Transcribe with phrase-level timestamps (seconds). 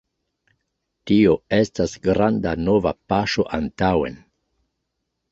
[1.09, 4.17] Tio estas granda nova paŝo antaŭen